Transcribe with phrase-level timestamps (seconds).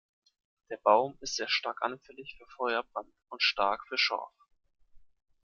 [0.71, 4.33] Der Baum ist sehr stark anfällig für Feuerbrand und stark für Schorf.